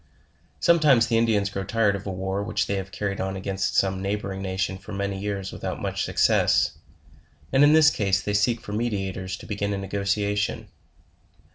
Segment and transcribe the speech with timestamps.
[0.59, 4.01] Sometimes the Indians grow tired of a war, which they have carried on against some
[4.01, 6.71] neighboring nation for many years without much success,
[7.53, 10.69] and in this case they seek for meditators to begin a negotiation.